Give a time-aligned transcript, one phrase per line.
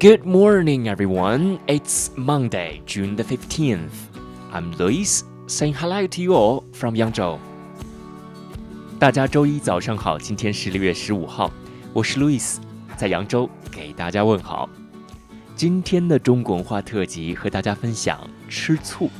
[0.00, 1.58] Good morning, everyone.
[1.66, 3.90] It's Monday, June the 15th.
[4.52, 7.40] I'm Lewis, saying hello to you all from Yangzhou.
[9.00, 11.50] 大家周一早上好，今天是六月十五号，
[11.92, 12.58] 我是 Lewis，
[12.96, 14.70] 在扬州给大家问好。
[15.56, 19.10] 今天的中国文化特辑和大家分享吃醋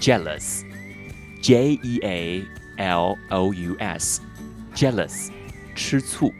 [0.00, 2.44] ，jealous，J E A
[2.78, 5.28] L O U S，jealous，
[5.76, 6.32] 吃醋。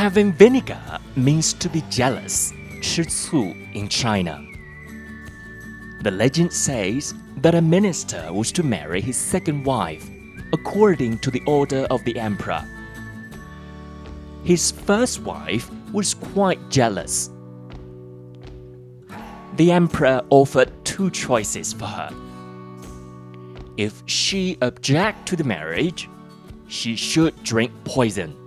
[0.00, 4.42] Having vinegar means to be jealous, 吃醋 in China.
[6.00, 10.08] The legend says that a minister was to marry his second wife,
[10.54, 12.64] according to the order of the emperor.
[14.42, 17.28] His first wife was quite jealous.
[19.56, 22.10] The emperor offered two choices for her.
[23.76, 26.08] If she objected to the marriage,
[26.68, 28.39] she should drink poison.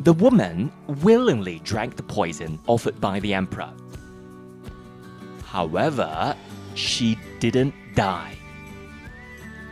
[0.00, 3.70] The woman willingly drank the poison offered by the emperor.
[5.44, 6.34] However,
[6.74, 8.34] she didn't die.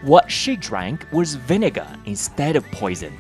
[0.03, 3.17] What she drank was vinegar instead of poison.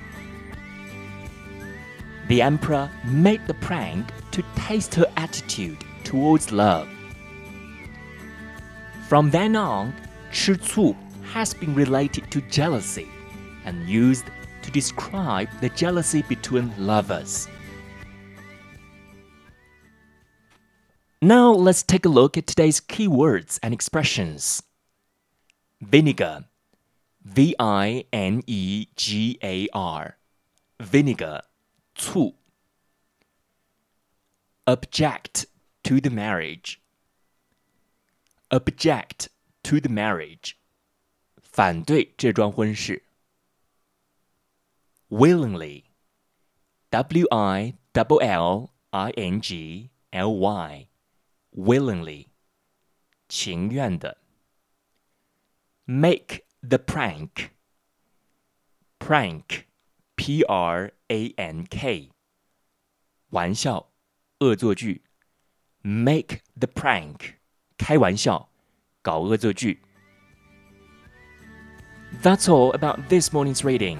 [2.28, 6.88] The emperor made the prank to taste her attitude towards love.
[9.08, 9.94] From then on,
[10.30, 10.94] 吃醋
[11.32, 13.08] has been related to jealousy
[13.64, 14.26] and used
[14.67, 17.47] to describe the jealousy between lovers.
[21.21, 24.61] Now let's take a look at today's keywords and expressions.
[25.81, 26.45] Vinegar,
[27.23, 30.17] V I N E G A R,
[30.81, 31.41] vinegar,
[31.95, 32.33] 醋.
[34.67, 35.45] Object
[35.83, 36.81] to the marriage.
[38.51, 39.29] Object
[39.63, 40.57] to the marriage.
[41.41, 43.03] 反对这桩婚事。
[45.09, 45.85] willingly,
[46.91, 50.87] W I L L I N G L Y,
[51.55, 52.27] willingly,
[53.27, 54.17] 情愿的。
[55.85, 57.49] Make the prank,
[58.99, 59.65] prank,
[60.15, 62.11] P R A N K,
[63.31, 63.91] 玩笑，
[64.39, 65.03] 恶作剧。
[65.81, 67.35] Make the prank,
[67.77, 68.49] 开玩笑，
[69.01, 69.81] 搞恶作剧。
[72.21, 73.99] That's all about this morning's reading.